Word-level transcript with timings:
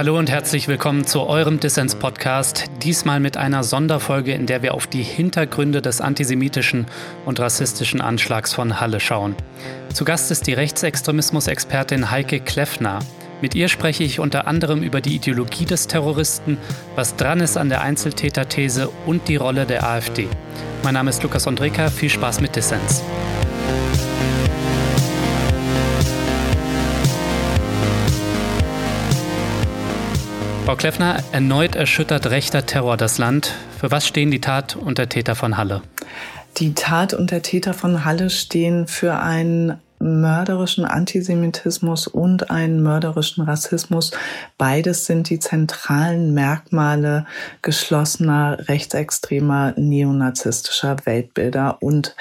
Hallo 0.00 0.18
und 0.18 0.30
herzlich 0.30 0.66
willkommen 0.66 1.04
zu 1.04 1.26
eurem 1.26 1.60
Dissens-Podcast. 1.60 2.70
Diesmal 2.82 3.20
mit 3.20 3.36
einer 3.36 3.62
Sonderfolge, 3.62 4.32
in 4.32 4.46
der 4.46 4.62
wir 4.62 4.72
auf 4.72 4.86
die 4.86 5.02
Hintergründe 5.02 5.82
des 5.82 6.00
antisemitischen 6.00 6.86
und 7.26 7.38
rassistischen 7.38 8.00
Anschlags 8.00 8.54
von 8.54 8.80
Halle 8.80 8.98
schauen. 8.98 9.36
Zu 9.92 10.06
Gast 10.06 10.30
ist 10.30 10.46
die 10.46 10.54
Rechtsextremismus-Expertin 10.54 12.10
Heike 12.10 12.40
Kleffner. 12.40 13.00
Mit 13.42 13.54
ihr 13.54 13.68
spreche 13.68 14.02
ich 14.02 14.20
unter 14.20 14.46
anderem 14.46 14.82
über 14.82 15.02
die 15.02 15.16
Ideologie 15.16 15.66
des 15.66 15.86
Terroristen, 15.86 16.56
was 16.94 17.16
dran 17.16 17.40
ist 17.40 17.58
an 17.58 17.68
der 17.68 17.82
Einzeltäterthese 17.82 18.88
und 19.04 19.28
die 19.28 19.36
Rolle 19.36 19.66
der 19.66 19.86
AfD. 19.86 20.28
Mein 20.82 20.94
Name 20.94 21.10
ist 21.10 21.22
Lukas 21.22 21.46
Ondreka. 21.46 21.90
Viel 21.90 22.08
Spaß 22.08 22.40
mit 22.40 22.56
Dissens. 22.56 23.02
Frau 30.70 30.76
Kleffner, 30.76 31.24
erneut 31.32 31.74
erschüttert 31.74 32.30
rechter 32.30 32.64
Terror 32.64 32.96
das 32.96 33.18
Land. 33.18 33.56
Für 33.80 33.90
was 33.90 34.06
stehen 34.06 34.30
die 34.30 34.40
Tat 34.40 34.76
und 34.76 34.98
der 34.98 35.08
Täter 35.08 35.34
von 35.34 35.56
Halle? 35.56 35.82
Die 36.58 36.74
Tat 36.74 37.12
und 37.12 37.32
der 37.32 37.42
Täter 37.42 37.74
von 37.74 38.04
Halle 38.04 38.30
stehen 38.30 38.86
für 38.86 39.18
einen 39.18 39.80
mörderischen 39.98 40.84
Antisemitismus 40.84 42.06
und 42.06 42.52
einen 42.52 42.84
mörderischen 42.84 43.42
Rassismus. 43.42 44.12
Beides 44.58 45.06
sind 45.06 45.28
die 45.28 45.40
zentralen 45.40 46.34
Merkmale 46.34 47.26
geschlossener 47.62 48.68
rechtsextremer 48.68 49.74
neonazistischer 49.76 50.98
Weltbilder 51.04 51.78
und 51.80 52.14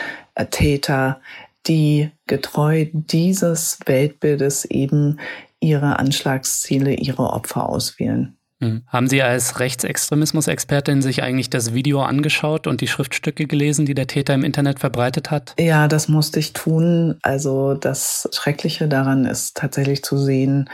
Täter, 0.50 1.22
die 1.68 2.10
getreu 2.26 2.88
dieses 2.94 3.78
Weltbildes 3.86 4.66
eben 4.66 5.20
ihre 5.60 6.00
Anschlagsziele, 6.00 6.96
ihre 6.96 7.30
Opfer 7.30 7.70
auswählen. 7.70 8.36
Hm. 8.62 8.84
Haben 8.88 9.08
Sie 9.08 9.22
als 9.22 9.62
Rechtsextremismus-Expertin 9.62 11.02
sich 11.02 11.24
eigentlich 11.24 11.50
das 11.50 11.74
Video 11.74 12.02
angeschaut 12.02 12.68
und 12.68 12.82
die 12.82 12.90
Schriftstücke 12.90 13.48
gelesen, 13.48 13.86
die 13.86 13.94
der 13.94 14.08
Täter 14.08 14.34
im 14.34 14.44
Internet 14.44 14.80
verbreitet 14.80 15.32
hat? 15.32 15.54
Ja, 15.58 15.88
das 15.88 16.10
musste 16.10 16.40
ich 16.40 16.52
tun. 16.52 17.16
Also 17.22 17.74
das 17.76 18.28
Schreckliche 18.34 18.90
daran 18.90 19.26
ist 19.26 19.56
tatsächlich 19.56 20.04
zu 20.04 20.18
sehen, 20.18 20.70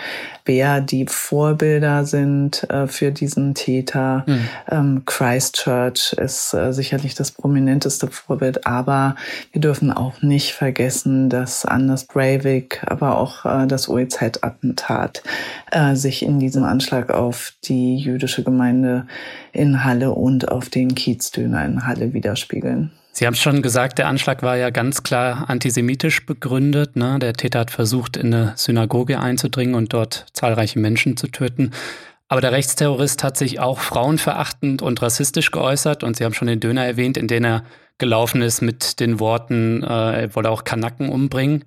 wer 0.46 0.82
die 0.82 1.06
Vorbilder 1.08 2.06
sind 2.06 2.68
äh, 2.72 2.88
für 2.88 3.12
diesen 3.12 3.54
Täter. 3.54 4.24
Mhm. 4.26 4.48
Ähm, 4.72 5.04
Christchurch 5.06 6.14
ist 6.14 6.56
äh, 6.56 6.74
sicherlich 6.74 7.14
das 7.14 7.32
prominenteste 7.32 8.08
Vorbild, 8.08 8.66
aber 8.66 9.16
wir 9.52 9.62
dürfen 9.62 9.92
auch 9.92 10.24
nicht 10.24 10.54
vergessen, 10.54 11.30
dass 11.30 11.66
Anders 11.66 12.06
Breivik, 12.06 12.82
aber 12.88 13.20
auch 13.20 13.46
äh, 13.46 13.68
das 13.68 13.90
OEZ-Attentat 13.90 15.22
äh, 15.72 15.94
sich 15.96 16.24
in 16.24 16.40
diesem 16.40 16.64
Anschlag 16.64 17.12
auf 17.12 17.54
die 17.64 17.75
die 17.76 17.98
jüdische 17.98 18.44
Gemeinde 18.44 19.06
in 19.52 19.84
Halle 19.84 20.12
und 20.12 20.50
auf 20.50 20.70
den 20.70 20.96
Kiezdöner 20.96 21.66
in 21.66 21.86
Halle 21.86 22.14
widerspiegeln. 22.14 22.92
Sie 23.12 23.26
haben 23.26 23.36
schon 23.36 23.62
gesagt, 23.62 23.98
der 23.98 24.08
Anschlag 24.08 24.44
war 24.44 24.58
ja 24.58 24.70
ganz 24.70 25.04
klar 25.04 25.50
antisemitisch 25.50 26.26
begründet. 26.26 26.96
Ne? 26.96 27.18
Der 27.20 27.34
Täter 27.34 27.60
hat 27.60 27.72
versucht, 27.72 28.18
in 28.18 28.34
eine 28.34 28.54
Synagoge 28.56 29.20
einzudringen 29.20 29.76
und 29.76 29.94
dort 29.94 30.26
zahlreiche 30.34 30.80
Menschen 30.80 31.16
zu 31.16 31.28
töten. 31.28 31.72
Aber 32.28 32.42
der 32.42 32.52
Rechtsterrorist 32.52 33.24
hat 33.24 33.38
sich 33.38 33.60
auch 33.60 33.80
frauenverachtend 33.80 34.82
und 34.82 35.02
rassistisch 35.02 35.52
geäußert. 35.52 36.04
Und 36.04 36.18
Sie 36.18 36.26
haben 36.26 36.34
schon 36.34 36.48
den 36.48 36.60
Döner 36.60 36.86
erwähnt, 36.86 37.18
in 37.18 37.28
den 37.28 37.46
er 37.46 37.64
gelaufen 37.98 38.42
ist 38.42 38.62
mit 38.62 39.00
den 39.00 39.20
Worten, 39.20 39.84
äh, 39.84 40.24
er 40.24 40.36
wolle 40.36 40.50
auch 40.50 40.64
Kanacken 40.66 41.08
umbringen. 41.08 41.64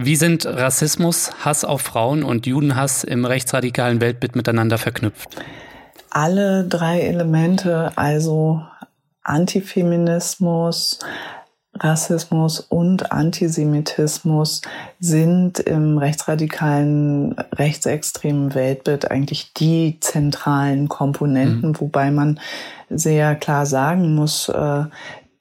Wie 0.00 0.14
sind 0.14 0.46
Rassismus, 0.46 1.32
Hass 1.44 1.64
auf 1.64 1.82
Frauen 1.82 2.22
und 2.22 2.46
Judenhass 2.46 3.02
im 3.02 3.24
rechtsradikalen 3.24 4.00
Weltbild 4.00 4.36
miteinander 4.36 4.78
verknüpft? 4.78 5.28
Alle 6.10 6.64
drei 6.68 7.00
Elemente, 7.00 7.90
also 7.96 8.62
Antifeminismus, 9.24 11.00
Rassismus 11.74 12.60
und 12.60 13.10
Antisemitismus 13.10 14.62
sind 15.00 15.58
im 15.58 15.98
rechtsradikalen, 15.98 17.32
rechtsextremen 17.56 18.54
Weltbild 18.54 19.10
eigentlich 19.10 19.52
die 19.54 19.98
zentralen 19.98 20.88
Komponenten, 20.88 21.70
mhm. 21.70 21.80
wobei 21.80 22.12
man 22.12 22.38
sehr 22.88 23.34
klar 23.34 23.66
sagen 23.66 24.14
muss, 24.14 24.48
äh, 24.48 24.84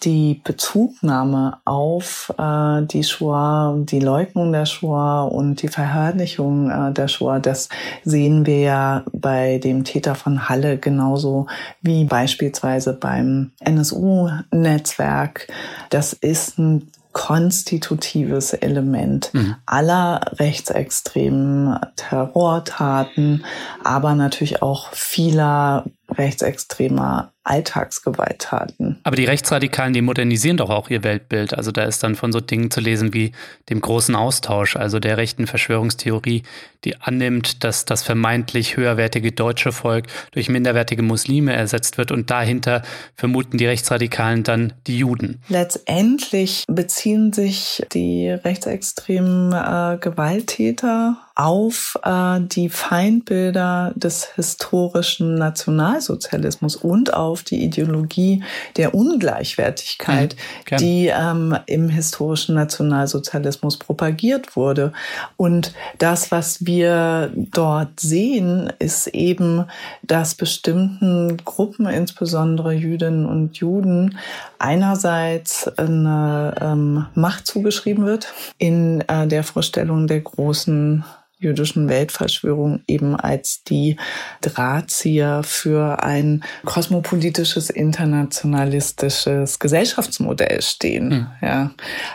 die 0.03 0.41
Bezugnahme 0.43 1.57
auf 1.65 2.33
äh, 2.37 2.83
die 2.83 3.03
Shoah, 3.03 3.75
die 3.79 3.99
Leugnung 3.99 4.51
der 4.51 4.65
Shoah 4.65 5.23
und 5.23 5.61
die 5.61 5.67
Verherrlichung 5.67 6.69
äh, 6.69 6.93
der 6.93 7.07
Shoah, 7.07 7.39
das 7.39 7.69
sehen 8.03 8.45
wir 8.45 8.59
ja 8.59 9.03
bei 9.11 9.57
dem 9.57 9.83
Täter 9.83 10.15
von 10.15 10.49
Halle 10.49 10.77
genauso 10.77 11.47
wie 11.81 12.03
beispielsweise 12.03 12.93
beim 12.93 13.51
NSU-Netzwerk. 13.59 15.47
Das 15.89 16.13
ist 16.13 16.59
ein 16.59 16.91
konstitutives 17.17 18.53
Element 18.53 19.33
mhm. 19.33 19.55
aller 19.65 20.21
rechtsextremen 20.37 21.79
Terrortaten, 21.95 23.43
aber 23.83 24.13
natürlich 24.13 24.61
auch 24.61 24.93
vieler 24.93 25.85
rechtsextremer 26.17 27.31
Alltagsgewalttaten. 27.47 28.99
Aber 29.03 29.15
die 29.15 29.25
Rechtsradikalen, 29.25 29.93
die 29.93 30.01
modernisieren 30.01 30.57
doch 30.57 30.69
auch 30.69 30.89
ihr 30.89 31.03
Weltbild. 31.03 31.53
Also 31.53 31.71
da 31.71 31.83
ist 31.83 32.03
dann 32.03 32.15
von 32.15 32.33
so 32.33 32.41
Dingen 32.41 32.71
zu 32.71 32.81
lesen 32.81 33.13
wie 33.13 33.31
dem 33.69 33.79
großen 33.79 34.15
Austausch, 34.15 34.75
also 34.75 34.99
der 34.99 35.17
rechten 35.17 35.47
Verschwörungstheorie, 35.47 36.43
die 36.83 36.99
annimmt, 36.99 37.63
dass 37.63 37.85
das 37.85 38.03
vermeintlich 38.03 38.75
höherwertige 38.75 39.31
deutsche 39.31 39.71
Volk 39.71 40.07
durch 40.31 40.49
minderwertige 40.49 41.03
Muslime 41.03 41.53
ersetzt 41.53 41.97
wird 41.97 42.11
und 42.11 42.29
dahinter 42.29 42.81
vermuten 43.15 43.57
die 43.57 43.65
Rechtsradikalen 43.65 44.43
dann 44.43 44.73
die 44.85 44.97
Juden. 44.97 45.41
Letztendlich 45.47 46.65
beziehen 46.67 47.31
sich 47.31 47.85
die 47.93 48.29
rechtsextremen 48.29 49.53
äh, 49.53 49.97
Gewalttäter 49.99 51.17
auf 51.37 51.99
äh, 52.03 52.39
die 52.41 52.67
Feindbilder 52.67 53.93
des 53.95 54.25
historischen 54.35 55.35
Nationalsozialismus 55.35 56.75
und 56.75 57.13
auf 57.13 57.43
die 57.43 57.63
Ideologie 57.63 58.43
der 58.75 58.95
Ungleichwertigkeit, 58.95 60.35
mhm, 60.71 60.77
die 60.77 61.11
ähm, 61.15 61.55
im 61.67 61.89
historischen 61.89 62.55
Nationalsozialismus 62.55 63.77
propagiert 63.77 64.55
wurde. 64.55 64.93
Und 65.37 65.75
das, 65.99 66.31
was 66.31 66.65
wir 66.65 67.31
dort 67.35 67.99
sehen, 67.99 68.73
ist 68.79 69.05
eben, 69.05 69.65
dass 70.01 70.33
bestimmten 70.33 71.37
Gruppen, 71.45 71.85
insbesondere 71.85 72.73
Jüdinnen 72.73 73.27
und 73.27 73.57
Juden, 73.57 74.17
einerseits 74.57 75.67
eine 75.77 76.55
ähm, 76.59 77.05
Macht 77.13 77.45
zugeschrieben 77.45 78.07
wird 78.07 78.33
in 78.57 79.01
äh, 79.01 79.27
der 79.27 79.43
Vorstellung 79.43 80.07
der 80.07 80.21
großen 80.21 81.03
jüdischen 81.39 81.87
Weltverschwörung 81.89 82.81
eben 82.87 83.15
als 83.15 83.63
die 83.63 83.97
Drahtzieher 84.41 85.43
für 85.43 86.03
ein 86.03 86.43
kosmopolitisches, 86.65 87.69
internationalistisches 87.69 89.59
Gesellschaftsmodell 89.59 90.61
stehen. 90.61 91.09
Mhm. 91.09 91.27
Ja. 91.41 91.71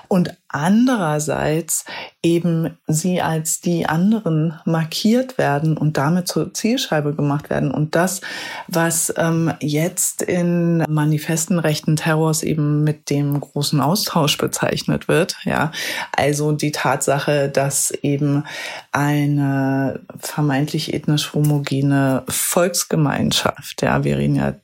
Und 0.08 0.36
andererseits 0.52 1.84
eben 2.22 2.78
sie 2.86 3.20
als 3.20 3.60
die 3.60 3.86
anderen 3.86 4.60
markiert 4.64 5.38
werden 5.38 5.76
und 5.76 5.96
damit 5.96 6.28
zur 6.28 6.54
Zielscheibe 6.54 7.14
gemacht 7.14 7.50
werden. 7.50 7.72
Und 7.72 7.94
das, 7.94 8.20
was 8.68 9.12
ähm, 9.16 9.52
jetzt 9.60 10.22
in 10.22 10.84
Manifesten 10.88 11.58
rechten 11.58 11.96
Terrors 11.96 12.42
eben 12.42 12.84
mit 12.84 13.10
dem 13.10 13.40
großen 13.40 13.80
Austausch 13.80 14.38
bezeichnet 14.38 15.08
wird, 15.08 15.36
ja, 15.44 15.72
also 16.16 16.52
die 16.52 16.72
Tatsache, 16.72 17.48
dass 17.48 17.90
eben 17.90 18.44
eine 18.92 20.00
vermeintlich 20.18 20.94
ethnisch 20.94 21.34
homogene 21.34 22.22
Volksgemeinschaft, 22.28 23.82
ja, 23.82 24.04
wir 24.04 24.18
reden 24.18 24.36
ja 24.36 24.54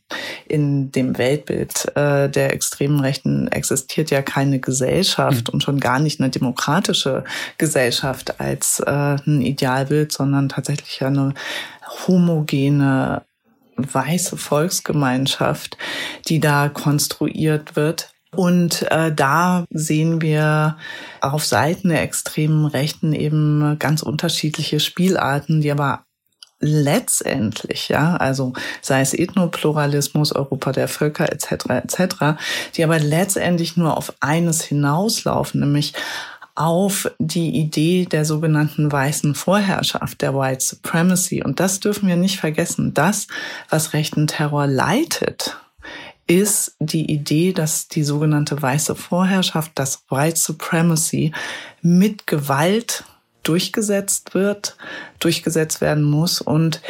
in 0.46 0.90
dem 0.90 1.18
Weltbild 1.18 1.94
äh, 1.96 2.28
der 2.30 2.54
extremen 2.54 3.00
Rechten 3.00 3.48
existiert 3.48 4.10
ja 4.10 4.22
keine 4.22 4.58
Gesellschaft 4.58 5.48
mhm. 5.48 5.54
und 5.54 5.62
schon 5.62 5.77
gar 5.78 5.98
nicht 5.98 6.20
eine 6.20 6.30
demokratische 6.30 7.24
Gesellschaft 7.56 8.40
als 8.40 8.80
äh, 8.80 8.90
ein 8.90 9.42
Idealbild, 9.42 10.12
sondern 10.12 10.48
tatsächlich 10.48 11.02
eine 11.02 11.34
homogene 12.06 13.22
weiße 13.76 14.36
Volksgemeinschaft, 14.36 15.76
die 16.28 16.40
da 16.40 16.68
konstruiert 16.68 17.76
wird. 17.76 18.12
Und 18.34 18.82
äh, 18.90 19.12
da 19.14 19.64
sehen 19.70 20.20
wir 20.20 20.76
auf 21.20 21.44
Seiten 21.44 21.88
der 21.88 22.02
extremen 22.02 22.66
Rechten 22.66 23.14
eben 23.14 23.78
ganz 23.78 24.02
unterschiedliche 24.02 24.80
Spielarten, 24.80 25.62
die 25.62 25.70
aber 25.70 26.04
letztendlich, 26.60 27.88
ja, 27.88 28.16
also 28.16 28.52
sei 28.80 29.00
es 29.00 29.14
Ethnopluralismus, 29.14 30.32
Europa 30.32 30.72
der 30.72 30.88
Völker 30.88 31.32
etc. 31.32 31.66
etc., 31.70 32.14
die 32.74 32.84
aber 32.84 32.98
letztendlich 32.98 33.76
nur 33.76 33.96
auf 33.96 34.12
eines 34.20 34.62
hinauslaufen, 34.62 35.60
nämlich 35.60 35.94
auf 36.58 37.08
die 37.20 37.50
Idee 37.50 38.06
der 38.06 38.24
sogenannten 38.24 38.90
weißen 38.90 39.36
Vorherrschaft, 39.36 40.20
der 40.22 40.34
White 40.34 40.64
Supremacy. 40.64 41.44
Und 41.44 41.60
das 41.60 41.78
dürfen 41.78 42.08
wir 42.08 42.16
nicht 42.16 42.40
vergessen. 42.40 42.94
Das, 42.94 43.28
was 43.70 43.92
rechten 43.92 44.26
Terror 44.26 44.66
leitet, 44.66 45.56
ist 46.26 46.74
die 46.80 47.10
Idee, 47.10 47.52
dass 47.52 47.86
die 47.86 48.02
sogenannte 48.02 48.60
weiße 48.60 48.96
Vorherrschaft, 48.96 49.72
das 49.76 50.02
White 50.10 50.36
Supremacy, 50.36 51.32
mit 51.80 52.26
Gewalt 52.26 53.04
durchgesetzt 53.48 54.34
wird, 54.34 54.76
durchgesetzt 55.20 55.80
werden 55.80 56.04
muss 56.04 56.40
und 56.40 56.80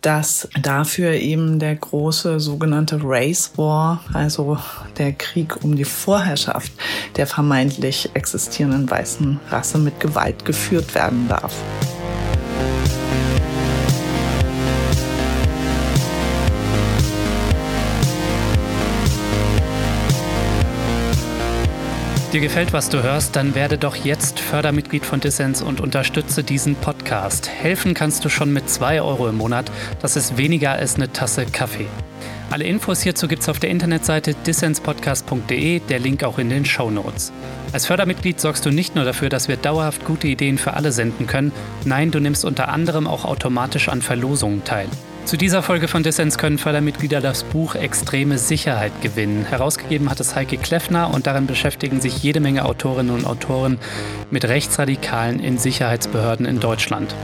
dass 0.00 0.48
dafür 0.62 1.12
eben 1.12 1.58
der 1.58 1.74
große 1.74 2.38
sogenannte 2.38 3.00
Race 3.02 3.52
War, 3.56 4.04
also 4.12 4.58
der 4.96 5.12
Krieg 5.12 5.64
um 5.64 5.74
die 5.74 5.84
Vorherrschaft 5.84 6.72
der 7.16 7.26
vermeintlich 7.26 8.10
existierenden 8.14 8.88
weißen 8.88 9.40
Rasse 9.50 9.78
mit 9.78 9.98
Gewalt 9.98 10.44
geführt 10.44 10.94
werden 10.94 11.26
darf. 11.28 11.54
Dir 22.32 22.40
gefällt, 22.40 22.74
was 22.74 22.90
du 22.90 23.02
hörst, 23.02 23.36
dann 23.36 23.54
werde 23.54 23.78
doch 23.78 23.96
jetzt 23.96 24.38
Fördermitglied 24.38 25.06
von 25.06 25.18
Dissens 25.18 25.62
und 25.62 25.80
unterstütze 25.80 26.44
diesen 26.44 26.74
Podcast. 26.74 27.48
Helfen 27.48 27.94
kannst 27.94 28.22
du 28.22 28.28
schon 28.28 28.52
mit 28.52 28.68
2 28.68 29.00
Euro 29.00 29.28
im 29.28 29.36
Monat. 29.38 29.70
Das 30.02 30.14
ist 30.14 30.36
weniger 30.36 30.72
als 30.72 30.96
eine 30.96 31.10
Tasse 31.10 31.46
Kaffee. 31.46 31.86
Alle 32.50 32.64
Infos 32.64 33.00
hierzu 33.00 33.28
gibt 33.28 33.40
es 33.40 33.48
auf 33.48 33.60
der 33.60 33.70
Internetseite 33.70 34.34
dissenspodcast.de, 34.34 35.80
der 35.80 35.98
Link 36.00 36.22
auch 36.22 36.38
in 36.38 36.50
den 36.50 36.66
Show 36.66 36.90
Notes. 36.90 37.32
Als 37.72 37.86
Fördermitglied 37.86 38.38
sorgst 38.38 38.66
du 38.66 38.70
nicht 38.70 38.94
nur 38.94 39.06
dafür, 39.06 39.30
dass 39.30 39.48
wir 39.48 39.56
dauerhaft 39.56 40.04
gute 40.04 40.28
Ideen 40.28 40.58
für 40.58 40.74
alle 40.74 40.92
senden 40.92 41.26
können, 41.26 41.52
nein, 41.86 42.10
du 42.10 42.20
nimmst 42.20 42.44
unter 42.44 42.68
anderem 42.68 43.06
auch 43.06 43.24
automatisch 43.24 43.88
an 43.88 44.02
Verlosungen 44.02 44.64
teil. 44.64 44.88
Zu 45.28 45.36
dieser 45.36 45.62
Folge 45.62 45.88
von 45.88 46.02
Dissens 46.02 46.38
können 46.38 46.56
Fördermitglieder 46.56 47.20
das 47.20 47.44
Buch 47.44 47.74
Extreme 47.74 48.38
Sicherheit 48.38 49.02
gewinnen. 49.02 49.44
Herausgegeben 49.44 50.08
hat 50.08 50.20
es 50.20 50.34
Heike 50.34 50.56
Kleffner 50.56 51.12
und 51.12 51.26
darin 51.26 51.46
beschäftigen 51.46 52.00
sich 52.00 52.22
jede 52.22 52.40
Menge 52.40 52.64
Autorinnen 52.64 53.14
und 53.14 53.26
Autoren 53.26 53.78
mit 54.30 54.46
Rechtsradikalen 54.46 55.38
in 55.38 55.58
Sicherheitsbehörden 55.58 56.46
in 56.46 56.60
Deutschland. 56.60 57.14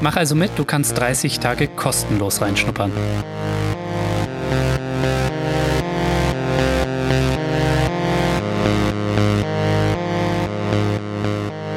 Mach 0.00 0.16
also 0.16 0.34
mit, 0.34 0.50
du 0.56 0.64
kannst 0.64 0.98
30 0.98 1.38
Tage 1.38 1.68
kostenlos 1.68 2.40
reinschnuppern. 2.40 2.90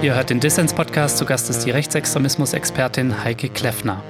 Ihr 0.02 0.16
hört 0.16 0.32
den 0.32 0.40
Dissens-Podcast. 0.40 1.20
Zu 1.20 1.26
Gast 1.26 1.52
ist 1.52 1.66
die 1.66 1.70
Rechtsextremismus-Expertin 1.70 3.24
Heike 3.24 3.50
Kleffner. 3.50 4.02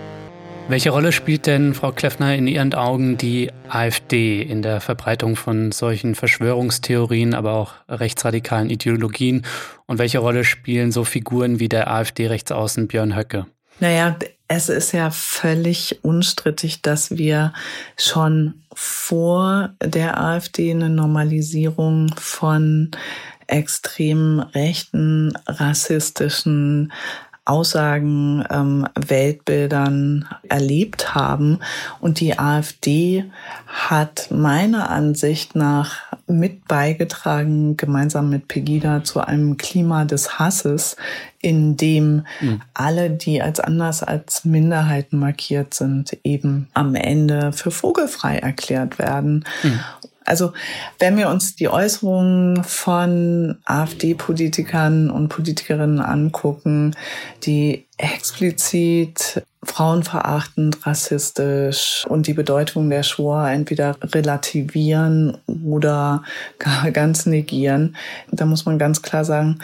Welche 0.69 0.89
Rolle 0.89 1.13
spielt 1.13 1.47
denn, 1.47 1.73
Frau 1.73 1.93
Kleffner, 1.93 2.35
in 2.35 2.45
Ihren 2.45 2.73
Augen 2.73 3.15
die 3.15 3.51
AfD 3.69 4.41
in 4.41 4.61
der 4.61 4.81
Verbreitung 4.81 5.37
von 5.37 5.71
solchen 5.71 6.13
Verschwörungstheorien, 6.13 7.33
aber 7.33 7.53
auch 7.53 7.73
rechtsradikalen 7.87 8.69
Ideologien? 8.69 9.45
Und 9.85 9.97
welche 9.97 10.19
Rolle 10.19 10.43
spielen 10.43 10.91
so 10.91 11.05
Figuren 11.05 11.61
wie 11.61 11.69
der 11.69 11.89
AfD-Rechtsaußen 11.89 12.89
Björn 12.89 13.15
Höcke? 13.15 13.45
Naja, 13.79 14.17
es 14.49 14.67
ist 14.67 14.91
ja 14.91 15.09
völlig 15.09 16.03
unstrittig, 16.03 16.81
dass 16.81 17.17
wir 17.17 17.53
schon 17.95 18.55
vor 18.73 19.69
der 19.81 20.21
AfD 20.21 20.71
eine 20.71 20.89
Normalisierung 20.89 22.13
von 22.17 22.91
extrem 23.47 24.39
rechten, 24.39 25.31
rassistischen, 25.47 26.91
Aussagen, 27.47 28.43
ähm, 28.49 28.87
Weltbildern 28.95 30.27
erlebt 30.49 31.15
haben. 31.15 31.59
Und 31.99 32.19
die 32.19 32.37
AfD 32.37 33.25
hat 33.65 34.27
meiner 34.31 34.89
Ansicht 34.89 35.55
nach 35.55 36.01
mit 36.27 36.67
beigetragen, 36.67 37.77
gemeinsam 37.77 38.29
mit 38.29 38.49
Pegida, 38.49 39.03
zu 39.03 39.21
einem 39.21 39.55
Klima 39.55 40.03
des 40.03 40.39
Hasses, 40.39 40.97
in 41.39 41.77
dem 41.77 42.25
mhm. 42.41 42.61
alle, 42.73 43.09
die 43.09 43.41
als 43.41 43.59
anders 43.59 44.03
als 44.03 44.43
Minderheiten 44.43 45.19
markiert 45.19 45.73
sind, 45.73 46.17
eben 46.23 46.67
am 46.73 46.95
Ende 46.95 47.53
für 47.53 47.71
vogelfrei 47.71 48.39
erklärt 48.39 48.99
werden. 48.99 49.45
Mhm. 49.63 49.79
Also 50.27 50.51
wenn 50.99 51.17
wir 51.17 51.29
uns 51.29 51.55
die 51.55 51.69
Äußerungen 51.69 52.63
von 52.65 53.57
AfD-Politikern 53.63 55.09
und 55.09 55.29
Politikerinnen 55.29 56.01
angucken, 56.01 56.95
die 57.43 57.86
explizit 57.97 59.43
frauenverachtend, 59.63 60.85
rassistisch 60.85 62.05
und 62.07 62.27
die 62.27 62.33
Bedeutung 62.33 62.89
der 62.89 63.03
Shoah 63.03 63.49
entweder 63.49 63.97
relativieren 64.01 65.37
oder 65.65 66.23
gar 66.59 66.91
ganz 66.91 67.25
negieren. 67.25 67.95
Da 68.31 68.45
muss 68.45 68.65
man 68.65 68.77
ganz 68.77 69.01
klar 69.01 69.25
sagen, 69.25 69.59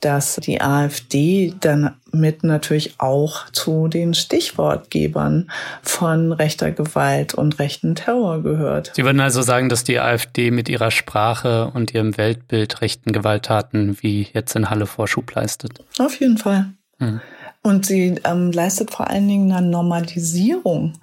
dass 0.00 0.36
die 0.36 0.60
AfD 0.60 1.54
dann 1.60 1.96
mit 2.12 2.44
natürlich 2.44 2.94
auch 2.98 3.50
zu 3.50 3.88
den 3.88 4.14
Stichwortgebern 4.14 5.50
von 5.82 6.32
rechter 6.32 6.70
Gewalt 6.70 7.34
und 7.34 7.58
rechten 7.58 7.94
Terror 7.94 8.42
gehört. 8.42 8.92
Sie 8.94 9.04
würden 9.04 9.20
also 9.20 9.42
sagen, 9.42 9.68
dass 9.68 9.82
die 9.82 9.98
AfD 9.98 10.50
mit 10.50 10.68
ihrer 10.68 10.90
Sprache 10.90 11.70
und 11.74 11.94
ihrem 11.94 12.16
Weltbild 12.16 12.80
rechten 12.80 13.12
Gewalttaten 13.12 13.98
wie 14.02 14.28
jetzt 14.32 14.54
in 14.54 14.70
Halle 14.70 14.86
Vorschub 14.86 15.34
leistet? 15.34 15.80
Auf 15.98 16.20
jeden 16.20 16.38
Fall. 16.38 16.70
Hm. 16.98 17.20
Und 17.62 17.86
sie 17.86 18.14
ähm, 18.24 18.52
leistet 18.52 18.90
vor 18.90 19.10
allen 19.10 19.26
Dingen 19.28 19.52
eine 19.52 19.66
Normalisierung 19.66 20.94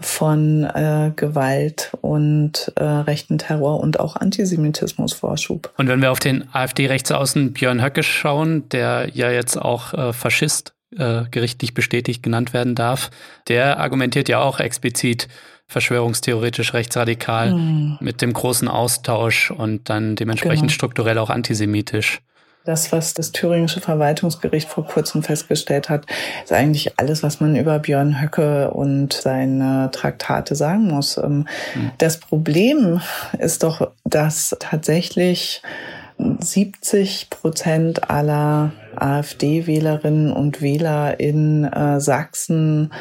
von 0.00 0.64
äh, 0.64 1.12
Gewalt 1.14 1.92
und 2.00 2.72
äh, 2.76 2.84
rechten 2.84 3.38
Terror 3.38 3.80
und 3.80 4.00
auch 4.00 4.16
Antisemitismus 4.16 5.12
Vorschub. 5.12 5.72
Und 5.76 5.88
wenn 5.88 6.00
wir 6.00 6.10
auf 6.10 6.20
den 6.20 6.44
AfD-Rechtsaußen 6.52 7.52
Björn 7.52 7.82
Höcke 7.82 8.02
schauen, 8.02 8.68
der 8.70 9.10
ja 9.12 9.30
jetzt 9.30 9.56
auch 9.56 9.94
äh, 9.94 10.12
Faschist 10.12 10.74
äh, 10.96 11.24
gerichtlich 11.30 11.74
bestätigt 11.74 12.22
genannt 12.22 12.52
werden 12.52 12.74
darf, 12.74 13.10
der 13.48 13.78
argumentiert 13.78 14.28
ja 14.28 14.40
auch 14.40 14.60
explizit 14.60 15.28
verschwörungstheoretisch 15.66 16.72
rechtsradikal 16.72 17.52
mm. 17.52 17.98
mit 18.00 18.22
dem 18.22 18.32
großen 18.32 18.68
Austausch 18.68 19.50
und 19.50 19.90
dann 19.90 20.16
dementsprechend 20.16 20.68
genau. 20.68 20.72
strukturell 20.72 21.18
auch 21.18 21.28
antisemitisch. 21.28 22.22
Das, 22.68 22.92
was 22.92 23.14
das 23.14 23.32
thüringische 23.32 23.80
Verwaltungsgericht 23.80 24.68
vor 24.68 24.86
kurzem 24.86 25.22
festgestellt 25.22 25.88
hat, 25.88 26.04
ist 26.44 26.52
eigentlich 26.52 26.98
alles, 26.98 27.22
was 27.22 27.40
man 27.40 27.56
über 27.56 27.78
Björn 27.78 28.20
Höcke 28.20 28.70
und 28.72 29.14
seine 29.14 29.88
Traktate 29.90 30.54
sagen 30.54 30.88
muss. 30.88 31.16
Mhm. 31.16 31.46
Das 31.96 32.18
Problem 32.18 33.00
ist 33.38 33.62
doch, 33.62 33.90
dass 34.04 34.54
tatsächlich 34.60 35.62
70 36.18 37.30
Prozent 37.30 38.10
aller 38.10 38.72
AfD-Wählerinnen 38.96 40.30
und 40.30 40.60
Wähler 40.60 41.18
in 41.18 41.64
äh, 41.64 42.00
Sachsen 42.02 42.92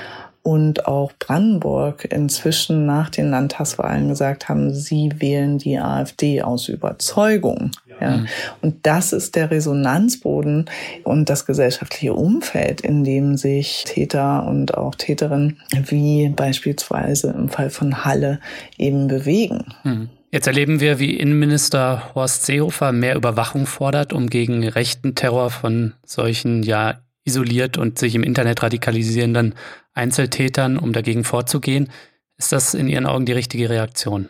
und 0.43 0.85
auch 0.85 1.11
Brandenburg 1.19 2.05
inzwischen 2.09 2.85
nach 2.85 3.09
den 3.09 3.31
Landtagswahlen 3.31 4.07
gesagt 4.07 4.47
haben, 4.47 4.73
sie 4.73 5.11
wählen 5.17 5.57
die 5.57 5.77
AfD 5.77 6.41
aus 6.41 6.69
Überzeugung. 6.69 7.71
Ja. 7.99 8.17
Mhm. 8.17 8.27
Und 8.61 8.85
das 8.85 9.13
ist 9.13 9.35
der 9.35 9.51
Resonanzboden 9.51 10.65
und 11.03 11.29
das 11.29 11.45
gesellschaftliche 11.45 12.13
Umfeld, 12.13 12.81
in 12.81 13.03
dem 13.03 13.37
sich 13.37 13.83
Täter 13.85 14.47
und 14.47 14.75
auch 14.75 14.95
Täterinnen 14.95 15.59
wie 15.85 16.29
beispielsweise 16.29 17.33
im 17.37 17.49
Fall 17.49 17.69
von 17.69 18.05
Halle 18.05 18.39
eben 18.77 19.07
bewegen. 19.07 19.65
Mhm. 19.83 20.09
Jetzt 20.31 20.47
erleben 20.47 20.81
wir, 20.81 20.99
wie 20.99 21.15
Innenminister 21.15 22.13
Horst 22.13 22.45
Seehofer 22.45 22.91
mehr 22.91 23.15
Überwachung 23.15 23.65
fordert, 23.65 24.11
um 24.11 24.29
gegen 24.29 24.67
rechten 24.67 25.15
Terror 25.15 25.49
von 25.49 25.93
solchen 26.05 26.63
ja 26.63 26.99
isoliert 27.23 27.77
und 27.77 27.99
sich 27.99 28.15
im 28.15 28.23
Internet 28.23 28.61
radikalisierenden 28.63 29.55
Einzeltätern, 29.93 30.77
um 30.77 30.93
dagegen 30.93 31.23
vorzugehen. 31.23 31.89
Ist 32.37 32.51
das 32.51 32.73
in 32.73 32.87
Ihren 32.87 33.05
Augen 33.05 33.25
die 33.25 33.33
richtige 33.33 33.69
Reaktion? 33.69 34.27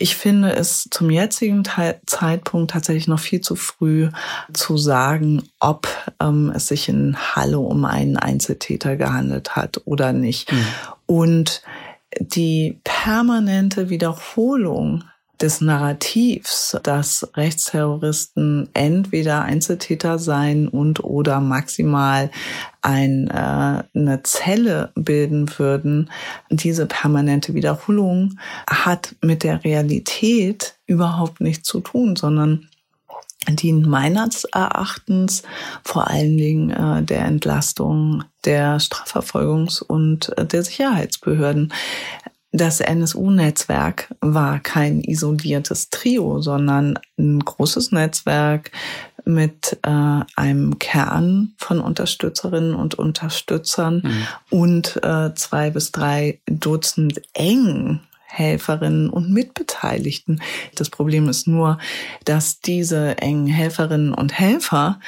Ich 0.00 0.14
finde 0.16 0.54
es 0.54 0.88
zum 0.90 1.10
jetzigen 1.10 1.64
Zeitpunkt 2.06 2.70
tatsächlich 2.70 3.08
noch 3.08 3.18
viel 3.18 3.40
zu 3.40 3.56
früh 3.56 4.10
zu 4.52 4.76
sagen, 4.76 5.42
ob 5.58 5.88
ähm, 6.20 6.52
es 6.54 6.68
sich 6.68 6.88
in 6.88 7.16
Halle 7.16 7.58
um 7.58 7.84
einen 7.84 8.16
Einzeltäter 8.16 8.96
gehandelt 8.96 9.56
hat 9.56 9.82
oder 9.86 10.12
nicht. 10.12 10.52
Mhm. 10.52 10.66
Und 11.06 11.62
die 12.20 12.78
permanente 12.84 13.90
Wiederholung 13.90 15.02
des 15.40 15.60
Narrativs, 15.60 16.76
dass 16.82 17.28
Rechtsterroristen 17.34 18.68
entweder 18.74 19.42
Einzeltäter 19.42 20.18
sein 20.18 20.68
und 20.68 21.04
oder 21.04 21.40
maximal 21.40 22.30
ein, 22.82 23.28
äh, 23.28 23.84
eine 23.94 24.22
Zelle 24.24 24.92
bilden 24.94 25.48
würden, 25.58 26.10
diese 26.50 26.86
permanente 26.86 27.54
Wiederholung 27.54 28.38
hat 28.68 29.14
mit 29.22 29.42
der 29.42 29.64
Realität 29.64 30.76
überhaupt 30.86 31.40
nichts 31.40 31.68
zu 31.68 31.80
tun, 31.80 32.16
sondern 32.16 32.68
dient 33.48 33.86
meines 33.86 34.44
Erachtens 34.44 35.42
vor 35.82 36.08
allen 36.08 36.36
Dingen 36.36 36.70
äh, 36.70 37.02
der 37.02 37.24
Entlastung 37.24 38.24
der 38.44 38.78
Strafverfolgungs- 38.80 39.82
und 39.82 40.36
äh, 40.36 40.44
der 40.44 40.62
Sicherheitsbehörden. 40.62 41.72
Das 42.50 42.80
NSU-Netzwerk 42.80 44.14
war 44.20 44.58
kein 44.60 45.02
isoliertes 45.02 45.90
Trio, 45.90 46.40
sondern 46.40 46.98
ein 47.18 47.40
großes 47.40 47.92
Netzwerk 47.92 48.70
mit 49.26 49.78
äh, 49.82 50.20
einem 50.36 50.78
Kern 50.78 51.52
von 51.58 51.80
Unterstützerinnen 51.80 52.74
und 52.74 52.94
Unterstützern 52.94 54.02
mhm. 54.02 54.26
und 54.58 55.00
äh, 55.04 55.34
zwei 55.34 55.70
bis 55.70 55.92
drei 55.92 56.40
Dutzend 56.46 57.20
eng 57.34 58.00
Helferinnen 58.30 59.10
und 59.10 59.30
Mitbeteiligten. 59.30 60.40
Das 60.74 60.90
Problem 60.90 61.28
ist 61.28 61.46
nur, 61.46 61.78
dass 62.24 62.60
diese 62.60 63.18
engen 63.18 63.46
Helferinnen 63.46 64.14
und 64.14 64.38
Helfer 64.38 65.00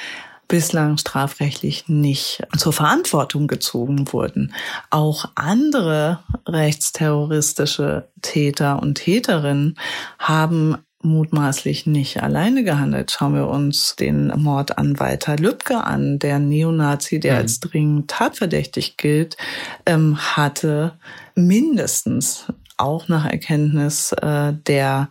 bislang 0.51 0.97
strafrechtlich 0.97 1.87
nicht 1.87 2.43
zur 2.57 2.73
Verantwortung 2.73 3.47
gezogen 3.47 4.11
wurden. 4.11 4.53
Auch 4.89 5.29
andere 5.35 6.19
rechtsterroristische 6.45 8.09
Täter 8.21 8.81
und 8.81 8.95
Täterinnen 8.95 9.77
haben 10.19 10.75
mutmaßlich 11.01 11.85
nicht 11.85 12.21
alleine 12.21 12.65
gehandelt. 12.65 13.11
Schauen 13.11 13.33
wir 13.33 13.47
uns 13.47 13.95
den 13.95 14.27
Mord 14.27 14.77
an 14.77 14.99
Walter 14.99 15.37
Lübcke 15.37 15.85
an, 15.85 16.19
der 16.19 16.37
Neonazi, 16.39 17.21
der 17.21 17.35
mhm. 17.35 17.39
als 17.39 17.61
dringend 17.61 18.11
tatverdächtig 18.11 18.97
gilt, 18.97 19.37
ähm, 19.85 20.17
hatte 20.17 20.99
mindestens 21.33 22.47
auch 22.75 23.07
nach 23.07 23.25
Erkenntnis 23.25 24.11
äh, 24.11 24.51
der 24.67 25.09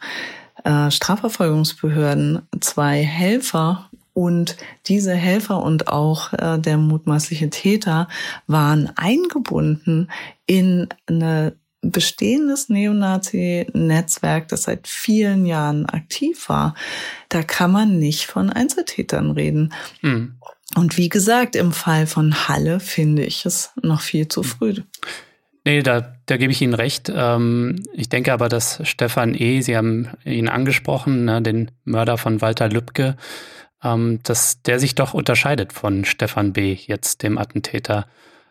äh, 0.65 0.91
Strafverfolgungsbehörden 0.91 2.43
zwei 2.61 3.03
Helfer 3.03 3.89
und 4.13 4.57
diese 4.87 5.15
Helfer 5.15 5.63
und 5.63 5.89
auch 5.89 6.33
äh, 6.33 6.59
der 6.59 6.77
mutmaßliche 6.79 7.51
Täter 7.51 8.09
waren 8.47 8.91
eingebunden 8.97 10.11
in 10.47 10.89
eine 11.07 11.55
bestehendes 11.83 12.69
Neonazi-Netzwerk, 12.69 14.49
das 14.49 14.65
seit 14.65 14.87
vielen 14.87 15.47
Jahren 15.47 15.87
aktiv 15.87 16.49
war, 16.49 16.75
da 17.29 17.43
kann 17.43 17.73
man 17.73 17.99
nicht 17.99 18.27
von 18.27 18.51
Einzeltätern 18.51 19.31
reden. 19.31 19.73
Mhm. 20.03 20.35
Und 20.77 20.97
wie 20.97 21.09
gesagt, 21.09 21.57
im 21.57 21.73
Fall 21.73 22.07
von 22.07 22.49
Halle 22.49 22.81
finde 22.81 23.25
ich 23.25 23.45
es 23.47 23.73
noch 23.83 24.03
viel 24.03 24.29
zu 24.29 24.43
früh. 24.43 24.75
Nee, 25.65 25.83
da, 25.83 26.15
da 26.27 26.37
gebe 26.37 26.53
ich 26.53 26.63
Ihnen 26.63 26.75
recht. 26.75 27.13
Ähm, 27.15 27.83
ich 27.93 28.09
denke 28.09 28.33
aber, 28.33 28.49
dass 28.49 28.81
Stefan 28.89 29.35
E., 29.35 29.61
Sie 29.61 29.77
haben 29.77 30.09
ihn 30.25 30.49
angesprochen, 30.49 31.25
ne, 31.25 31.43
den 31.43 31.71
Mörder 31.85 32.19
von 32.19 32.41
Walter 32.41 32.69
Lübcke, 32.69 33.17
ähm, 33.83 34.21
dass 34.23 34.63
der 34.63 34.79
sich 34.79 34.95
doch 34.95 35.15
unterscheidet 35.15 35.73
von 35.73 36.05
Stefan 36.05 36.53
B., 36.53 36.75
jetzt 36.75 37.23
dem 37.23 37.39
Attentäter 37.39 38.07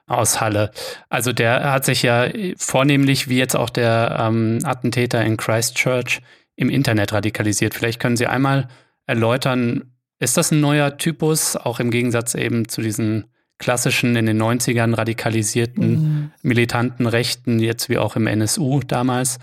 aus 0.07 0.41
Halle. 0.41 0.71
Also 1.09 1.33
der 1.33 1.71
hat 1.71 1.85
sich 1.85 2.01
ja 2.01 2.27
vornehmlich, 2.57 3.29
wie 3.29 3.37
jetzt 3.37 3.55
auch 3.55 3.69
der 3.69 4.17
ähm, 4.19 4.59
Attentäter 4.63 5.23
in 5.23 5.37
Christchurch, 5.37 6.21
im 6.55 6.69
Internet 6.69 7.13
radikalisiert. 7.13 7.73
Vielleicht 7.73 7.99
können 7.99 8.17
Sie 8.17 8.27
einmal 8.27 8.67
erläutern, 9.05 9.93
ist 10.19 10.35
das 10.35 10.51
ein 10.51 10.59
neuer 10.59 10.97
Typus, 10.97 11.55
auch 11.55 11.79
im 11.79 11.91
Gegensatz 11.91 12.35
eben 12.35 12.67
zu 12.67 12.81
diesen 12.81 13.25
klassischen 13.59 14.15
in 14.15 14.25
den 14.25 14.41
90ern 14.41 14.95
radikalisierten 14.95 15.91
mhm. 15.91 16.31
militanten 16.41 17.07
Rechten, 17.07 17.59
jetzt 17.59 17.89
wie 17.89 17.97
auch 17.97 18.15
im 18.15 18.27
NSU 18.27 18.81
damals? 18.81 19.39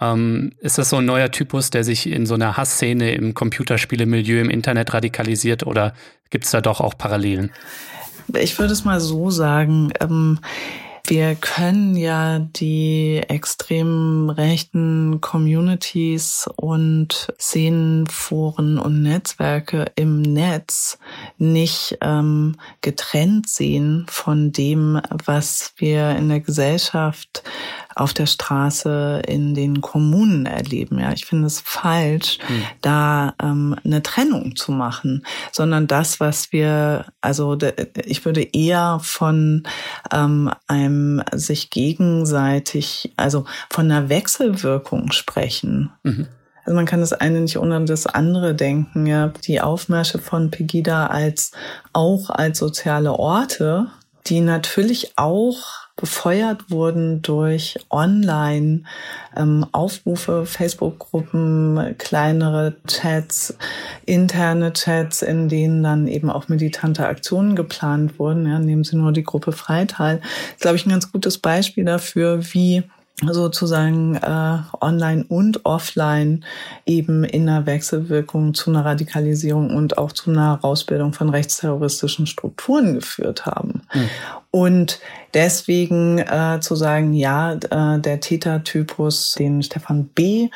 Ähm, 0.00 0.52
ist 0.58 0.78
das 0.78 0.90
so 0.90 0.96
ein 0.96 1.04
neuer 1.04 1.30
Typus, 1.30 1.70
der 1.70 1.84
sich 1.84 2.08
in 2.08 2.26
so 2.26 2.34
einer 2.34 2.56
Hassszene 2.56 3.12
im 3.14 3.34
Computerspielemilieu 3.34 4.40
im 4.40 4.50
Internet 4.50 4.92
radikalisiert 4.92 5.66
oder 5.66 5.94
gibt 6.30 6.44
es 6.44 6.50
da 6.50 6.60
doch 6.60 6.80
auch 6.80 6.98
Parallelen? 6.98 7.52
Ich 8.36 8.58
würde 8.58 8.72
es 8.72 8.84
mal 8.84 9.00
so 9.00 9.30
sagen. 9.30 9.92
Ähm, 10.00 10.40
wir 11.06 11.34
können 11.34 11.96
ja 11.96 12.38
die 12.38 13.22
extrem 13.28 14.30
rechten 14.30 15.20
Communities 15.20 16.48
und 16.56 17.30
Szenenforen 17.38 18.78
und 18.78 19.02
Netzwerke 19.02 19.84
im 19.96 20.22
Netz 20.22 20.98
nicht 21.36 21.98
ähm, 22.00 22.56
getrennt 22.80 23.50
sehen 23.50 24.06
von 24.08 24.50
dem, 24.52 24.98
was 25.26 25.74
wir 25.76 26.16
in 26.16 26.30
der 26.30 26.40
Gesellschaft 26.40 27.42
auf 27.94 28.12
der 28.12 28.26
Straße 28.26 29.22
in 29.26 29.54
den 29.54 29.80
Kommunen 29.80 30.46
erleben. 30.46 30.98
Ja, 30.98 31.12
ich 31.12 31.26
finde 31.26 31.46
es 31.46 31.60
falsch, 31.60 32.38
hm. 32.46 32.62
da 32.80 33.34
ähm, 33.42 33.76
eine 33.84 34.02
Trennung 34.02 34.56
zu 34.56 34.72
machen, 34.72 35.24
sondern 35.52 35.86
das, 35.86 36.20
was 36.20 36.52
wir, 36.52 37.06
also 37.20 37.56
ich 38.04 38.24
würde 38.24 38.42
eher 38.42 39.00
von 39.02 39.64
ähm, 40.12 40.50
einem 40.66 41.22
sich 41.32 41.70
gegenseitig, 41.70 43.12
also 43.16 43.44
von 43.70 43.90
einer 43.90 44.08
Wechselwirkung 44.08 45.12
sprechen. 45.12 45.90
Mhm. 46.02 46.26
Also 46.64 46.76
man 46.76 46.86
kann 46.86 47.00
das 47.00 47.12
eine 47.12 47.40
nicht 47.40 47.58
ohne 47.58 47.84
das 47.84 48.06
andere 48.06 48.54
denken. 48.54 49.06
Ja, 49.06 49.32
die 49.46 49.60
Aufmärsche 49.60 50.18
von 50.18 50.50
Pegida 50.50 51.08
als 51.08 51.52
auch 51.92 52.30
als 52.30 52.58
soziale 52.58 53.12
Orte, 53.12 53.88
die 54.26 54.40
natürlich 54.40 55.12
auch 55.16 55.83
befeuert 55.96 56.70
wurden 56.70 57.20
durch 57.22 57.78
Online-Aufrufe, 57.88 60.32
ähm, 60.32 60.46
Facebook-Gruppen, 60.46 61.94
kleinere 61.98 62.76
Chats, 62.86 63.56
interne 64.04 64.72
Chats, 64.72 65.22
in 65.22 65.48
denen 65.48 65.84
dann 65.84 66.08
eben 66.08 66.30
auch 66.30 66.48
militante 66.48 67.06
Aktionen 67.06 67.54
geplant 67.54 68.18
wurden. 68.18 68.44
Ja, 68.46 68.58
nehmen 68.58 68.82
Sie 68.82 68.96
nur 68.96 69.12
die 69.12 69.22
Gruppe 69.22 69.52
Freital. 69.52 70.18
Das 70.18 70.54
ist, 70.54 70.62
glaube 70.62 70.76
ich, 70.76 70.86
ein 70.86 70.90
ganz 70.90 71.12
gutes 71.12 71.38
Beispiel 71.38 71.84
dafür, 71.84 72.40
wie 72.52 72.82
sozusagen 73.32 74.16
äh, 74.16 74.58
online 74.80 75.24
und 75.28 75.64
offline 75.64 76.44
eben 76.86 77.24
in 77.24 77.48
einer 77.48 77.66
Wechselwirkung 77.66 78.54
zu 78.54 78.70
einer 78.70 78.84
Radikalisierung 78.84 79.74
und 79.74 79.98
auch 79.98 80.12
zu 80.12 80.30
einer 80.30 80.56
Herausbildung 80.62 81.12
von 81.12 81.28
rechtsterroristischen 81.28 82.26
Strukturen 82.26 82.94
geführt 82.94 83.46
haben. 83.46 83.82
Mhm. 83.92 84.08
Und 84.50 85.00
deswegen 85.34 86.18
äh, 86.18 86.58
zu 86.60 86.76
sagen, 86.76 87.12
ja, 87.12 87.54
äh, 87.54 87.98
der 87.98 88.20
Tätertypus, 88.20 89.34
den 89.36 89.62
Stefan 89.62 90.04
B. 90.04 90.48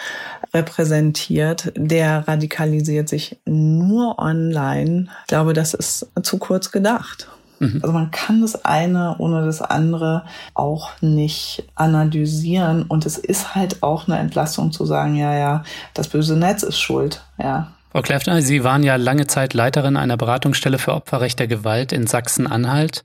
repräsentiert, 0.54 1.72
der 1.76 2.28
radikalisiert 2.28 3.08
sich 3.08 3.38
nur 3.44 4.18
online. 4.18 5.08
Ich 5.22 5.26
glaube, 5.28 5.52
das 5.52 5.74
ist 5.74 6.06
zu 6.22 6.38
kurz 6.38 6.70
gedacht. 6.70 7.28
Mhm. 7.58 7.80
Also 7.82 7.92
man 7.92 8.10
kann 8.10 8.40
das 8.40 8.64
eine 8.64 9.16
ohne 9.18 9.44
das 9.44 9.62
andere 9.62 10.24
auch 10.54 10.90
nicht 11.00 11.64
analysieren. 11.74 12.82
Und 12.82 13.06
es 13.06 13.18
ist 13.18 13.54
halt 13.54 13.82
auch 13.82 14.08
eine 14.08 14.18
Entlastung 14.18 14.72
zu 14.72 14.84
sagen, 14.84 15.16
ja, 15.16 15.34
ja, 15.36 15.62
das 15.94 16.08
böse 16.08 16.36
Netz 16.36 16.62
ist 16.62 16.78
schuld, 16.78 17.22
ja. 17.38 17.72
Frau 17.90 18.02
Kleffner, 18.02 18.42
Sie 18.42 18.64
waren 18.64 18.82
ja 18.82 18.96
lange 18.96 19.26
Zeit 19.26 19.54
Leiterin 19.54 19.96
einer 19.96 20.18
Beratungsstelle 20.18 20.78
für 20.78 20.92
Opferrecht 20.92 21.38
der 21.38 21.48
Gewalt 21.48 21.92
in 21.92 22.06
Sachsen-Anhalt 22.06 23.02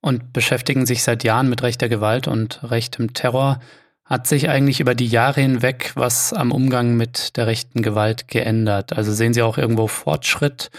und 0.00 0.32
beschäftigen 0.32 0.86
sich 0.86 1.02
seit 1.02 1.24
Jahren 1.24 1.48
mit 1.48 1.62
Recht 1.62 1.80
der 1.80 1.88
Gewalt 1.88 2.28
und 2.28 2.60
rechtem 2.62 3.14
Terror. 3.14 3.58
Hat 4.04 4.26
sich 4.26 4.48
eigentlich 4.48 4.80
über 4.80 4.94
die 4.94 5.06
Jahre 5.06 5.40
hinweg 5.40 5.92
was 5.94 6.32
am 6.32 6.52
Umgang 6.52 6.96
mit 6.96 7.36
der 7.36 7.46
rechten 7.46 7.82
Gewalt 7.82 8.28
geändert? 8.28 8.92
Also 8.92 9.12
sehen 9.12 9.34
Sie 9.34 9.42
auch 9.42 9.58
irgendwo 9.58 9.86
Fortschritt 9.86 10.70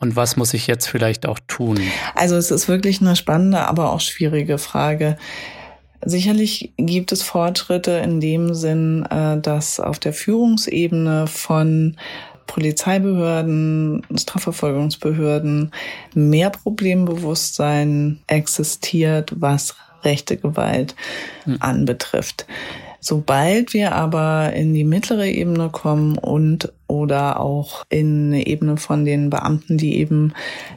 und 0.00 0.16
was 0.16 0.36
muss 0.36 0.54
ich 0.54 0.66
jetzt 0.66 0.86
vielleicht 0.86 1.26
auch 1.26 1.38
tun? 1.46 1.80
Also 2.14 2.36
es 2.36 2.50
ist 2.50 2.68
wirklich 2.68 3.00
eine 3.00 3.16
spannende, 3.16 3.60
aber 3.60 3.92
auch 3.92 4.00
schwierige 4.00 4.58
Frage. 4.58 5.16
Sicherlich 6.04 6.72
gibt 6.76 7.12
es 7.12 7.22
Fortschritte 7.22 7.92
in 7.92 8.20
dem 8.20 8.54
Sinn, 8.54 9.06
äh, 9.06 9.40
dass 9.40 9.80
auf 9.80 9.98
der 9.98 10.12
Führungsebene 10.12 11.26
von 11.26 11.96
Polizeibehörden, 12.46 14.02
Strafverfolgungsbehörden 14.14 15.70
mehr 16.14 16.50
Problembewusstsein 16.50 18.20
existiert, 18.26 19.32
was 19.36 19.76
rechte 20.02 20.36
Gewalt 20.36 20.94
hm. 21.44 21.56
anbetrifft. 21.60 22.46
Sobald 23.00 23.74
wir 23.74 23.92
aber 23.94 24.52
in 24.54 24.74
die 24.74 24.84
mittlere 24.84 25.26
Ebene 25.26 25.70
kommen 25.70 26.16
und 26.18 26.72
oder 26.94 27.40
auch 27.40 27.84
in 27.88 28.32
Ebene 28.32 28.76
von 28.76 29.04
den 29.04 29.30
Beamten, 29.30 29.76
die 29.78 29.98
eben 29.98 30.32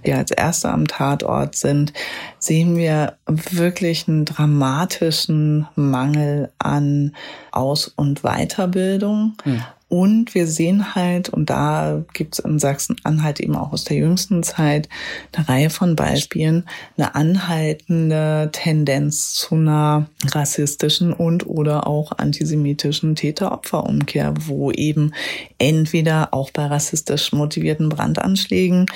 ja 0.06 0.18
als 0.18 0.32
Erste 0.32 0.70
am 0.70 0.88
Tatort 0.88 1.56
sind, 1.56 1.94
sehen 2.40 2.76
wir 2.76 3.18
wirklich 3.28 4.08
einen 4.08 4.26
dramatischen 4.26 5.68
Mangel 5.76 6.52
an 6.60 7.16
Aus- 7.52 7.88
und 7.96 8.22
Weiterbildung. 8.24 9.34
Mhm. 9.46 9.64
Und 9.90 10.36
wir 10.36 10.48
sehen 10.48 10.96
halt, 10.96 11.30
und 11.30 11.50
da 11.50 12.04
gibt 12.14 12.34
es 12.34 12.40
in 12.40 12.60
Sachsen-Anhalt 12.60 13.40
eben 13.40 13.56
auch 13.56 13.72
aus 13.72 13.86
der 13.86 13.96
jüngsten 13.96 14.44
Zeit 14.44 14.90
eine 15.32 15.48
Reihe 15.48 15.70
von 15.70 15.96
Beispielen, 15.96 16.66
eine 16.98 17.16
anhaltende 17.16 18.50
Tendenz 18.52 19.34
zu 19.34 19.56
einer 19.56 20.10
rassistischen 20.26 21.14
und 21.14 21.48
oder 21.48 21.88
auch 21.88 22.12
antisemitischen 22.12 23.16
Täter-Opfer-Umkehr, 23.16 24.34
wo 24.46 24.72
eben 24.72 25.14
entweder 25.58 26.34
auch 26.34 26.52
bei 26.52 26.66
rassistisch 26.66 27.32
motivierten 27.32 27.88
Brandanschlägen 27.88 28.88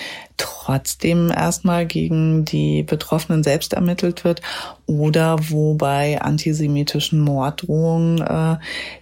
trotzdem 0.41 1.31
erstmal 1.31 1.85
gegen 1.85 2.45
die 2.45 2.81
Betroffenen 2.81 3.43
selbst 3.43 3.73
ermittelt 3.73 4.23
wird 4.23 4.41
oder 4.87 5.37
wo 5.49 5.75
bei 5.75 6.19
antisemitischen 6.19 7.19
Morddrohungen 7.19 8.21
äh, 8.21 8.57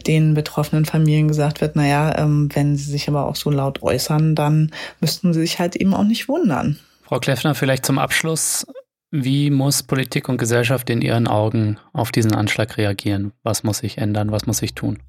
den 0.05 0.33
betroffenen 0.33 0.85
Familien 0.85 1.29
gesagt 1.29 1.61
wird, 1.61 1.77
naja, 1.77 2.17
ähm, 2.17 2.49
wenn 2.53 2.75
sie 2.75 2.91
sich 2.91 3.07
aber 3.07 3.25
auch 3.25 3.37
so 3.37 3.49
laut 3.49 3.81
äußern, 3.81 4.35
dann 4.35 4.71
müssten 4.99 5.33
sie 5.33 5.39
sich 5.41 5.59
halt 5.59 5.77
eben 5.77 5.93
auch 5.93 6.03
nicht 6.03 6.27
wundern. 6.27 6.77
Frau 7.03 7.19
Kleffner, 7.19 7.55
vielleicht 7.55 7.85
zum 7.85 7.99
Abschluss. 7.99 8.67
Wie 9.11 9.49
muss 9.49 9.81
Politik 9.81 10.29
und 10.29 10.37
Gesellschaft 10.37 10.89
in 10.89 11.01
Ihren 11.01 11.27
Augen 11.27 11.79
auf 11.93 12.11
diesen 12.11 12.33
Anschlag 12.35 12.77
reagieren? 12.77 13.31
Was 13.41 13.63
muss 13.63 13.79
sich 13.79 13.97
ändern? 13.97 14.31
Was 14.31 14.45
muss 14.45 14.57
sich 14.57 14.75
tun? 14.75 14.99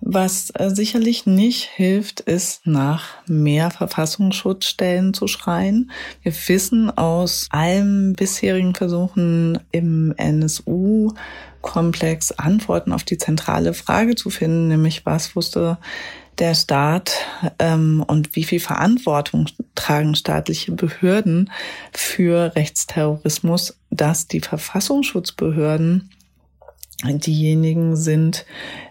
Was 0.00 0.50
äh, 0.50 0.70
sicherlich 0.70 1.24
nicht 1.24 1.64
hilft, 1.64 2.20
ist 2.20 2.66
nach 2.66 3.04
mehr 3.26 3.70
Verfassungsschutzstellen 3.70 5.14
zu 5.14 5.26
schreien. 5.26 5.90
Wir 6.22 6.34
wissen 6.46 6.90
aus 6.90 7.48
allen 7.50 8.12
bisherigen 8.12 8.74
Versuchen 8.74 9.58
im 9.70 10.12
NSU-Komplex 10.16 12.32
Antworten 12.32 12.92
auf 12.92 13.04
die 13.04 13.18
zentrale 13.18 13.72
Frage 13.72 14.14
zu 14.14 14.30
finden, 14.30 14.68
nämlich 14.68 15.06
was 15.06 15.36
wusste 15.36 15.78
der 16.38 16.54
Staat 16.54 17.16
ähm, 17.58 18.04
und 18.06 18.36
wie 18.36 18.44
viel 18.44 18.60
Verantwortung 18.60 19.46
tragen 19.74 20.14
staatliche 20.14 20.72
Behörden 20.72 21.50
für 21.92 22.54
Rechtsterrorismus, 22.56 23.78
dass 23.90 24.26
die 24.26 24.40
Verfassungsschutzbehörden 24.40 26.10
diejenigen 27.12 27.96
sind, 27.96 28.44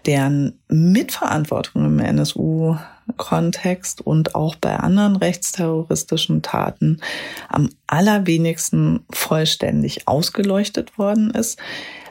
deren 0.06 0.58
Mitverantwortung 0.68 1.84
im 1.84 1.98
NSU-Kontext 1.98 4.00
und 4.00 4.34
auch 4.34 4.56
bei 4.56 4.76
anderen 4.76 5.16
rechtsterroristischen 5.16 6.42
Taten 6.42 7.00
am 7.48 7.70
allerwenigsten 7.86 9.00
vollständig 9.10 10.08
ausgeleuchtet 10.08 10.98
worden 10.98 11.30
ist. 11.30 11.58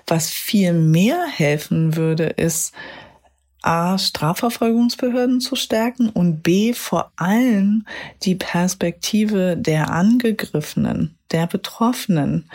Was 0.07 0.29
viel 0.29 0.73
mehr 0.73 1.25
helfen 1.27 1.95
würde, 1.95 2.25
ist, 2.25 2.73
A, 3.63 3.97
Strafverfolgungsbehörden 3.97 5.39
zu 5.39 5.55
stärken 5.55 6.09
und 6.09 6.43
B, 6.43 6.73
vor 6.73 7.13
allem 7.15 7.85
die 8.23 8.35
Perspektive 8.35 9.55
der 9.57 9.89
Angegriffenen, 9.89 11.17
der 11.31 11.47
Betroffenen 11.47 12.49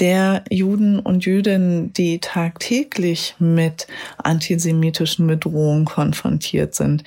der 0.00 0.42
Juden 0.50 0.98
und 0.98 1.24
Jüdinnen, 1.24 1.92
die 1.92 2.18
tagtäglich 2.18 3.36
mit 3.38 3.86
antisemitischen 4.18 5.26
Bedrohungen 5.26 5.84
konfrontiert 5.84 6.74
sind, 6.74 7.04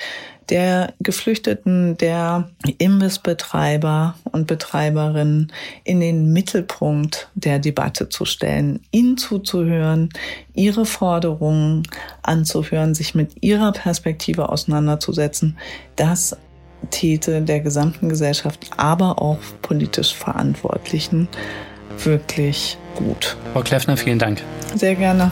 der 0.50 0.94
Geflüchteten, 1.02 1.98
der 1.98 2.50
Imbissbetreiber 2.78 4.16
und 4.32 4.48
Betreiberinnen 4.48 5.52
in 5.84 6.00
den 6.00 6.32
Mittelpunkt 6.32 7.30
der 7.36 7.60
Debatte 7.60 8.08
zu 8.08 8.24
stellen, 8.24 8.80
ihnen 8.92 9.18
zuzuhören, 9.18 10.10
ihre 10.54 10.86
Forderungen 10.86 11.84
anzuhören, 12.22 12.96
sich 12.96 13.14
mit 13.14 13.44
ihrer 13.44 13.74
Perspektive 13.74 14.48
auseinanderzusetzen, 14.48 15.58
das 15.98 16.38
täte 16.92 17.42
der 17.42 17.60
gesamten 17.60 18.08
Gesellschaft, 18.08 18.70
aber 18.78 19.22
auch 19.22 19.40
politisch 19.62 20.14
Verantwortlichen 20.14 21.28
wirklich 22.06 22.78
gut. 22.96 23.38
Frau 23.54 23.62
Kleffner, 23.62 23.98
vielen 23.98 24.20
Dank. 24.20 24.42
Sehr 24.76 24.96
gerne. 24.96 25.32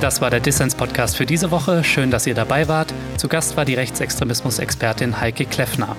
Das 0.00 0.20
war 0.20 0.30
der 0.30 0.40
Dissens-Podcast 0.40 1.16
für 1.16 1.26
diese 1.26 1.50
Woche. 1.50 1.84
Schön, 1.84 2.10
dass 2.10 2.26
ihr 2.26 2.34
dabei 2.34 2.68
wart. 2.68 2.94
Zu 3.16 3.28
Gast 3.28 3.56
war 3.56 3.64
die 3.64 3.74
Rechtsextremismus-Expertin 3.74 5.20
Heike 5.20 5.44
Kleffner. 5.44 5.96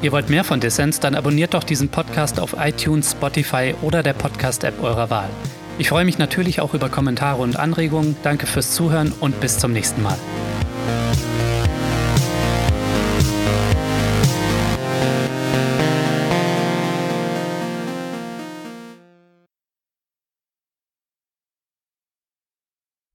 Ihr 0.00 0.12
wollt 0.12 0.30
mehr 0.30 0.44
von 0.44 0.60
Dissens, 0.60 1.00
dann 1.00 1.16
abonniert 1.16 1.54
doch 1.54 1.64
diesen 1.64 1.88
Podcast 1.88 2.38
auf 2.38 2.54
iTunes, 2.56 3.12
Spotify 3.12 3.74
oder 3.82 4.04
der 4.04 4.12
Podcast-App 4.12 4.80
eurer 4.80 5.10
Wahl. 5.10 5.28
Ich 5.78 5.90
freue 5.90 6.04
mich 6.04 6.18
natürlich 6.18 6.60
auch 6.60 6.74
über 6.74 6.88
Kommentare 6.88 7.40
und 7.40 7.56
Anregungen. 7.56 8.16
Danke 8.24 8.46
fürs 8.46 8.74
Zuhören 8.74 9.12
und 9.20 9.40
bis 9.40 9.58
zum 9.58 9.72
nächsten 9.72 10.02
Mal. 10.02 10.18